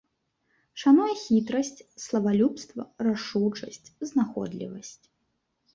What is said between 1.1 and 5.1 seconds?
хітрасць, славалюбства, рашучасць, знаходлівасць.